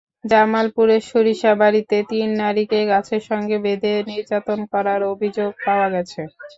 [0.23, 6.21] জামালপুরের সরিষাবাড়ীতে তিন নারীকে গাছের সঙ্গে বেঁধে নির্যাতন করার অভিযোগ পাওয়া গেছে।